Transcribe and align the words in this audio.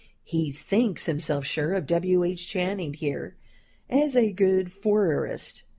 He 0.23 0.51
thinks 0.51 1.05
himself 1.05 1.45
sure 1.45 1.75
of 1.75 1.85
W. 1.85 2.23
H. 2.23 2.47
Channing 2.47 2.95
here, 2.95 3.35
as 3.87 4.15
a 4.15 4.31
good 4.31 4.71
Fourierist. 4.71 5.61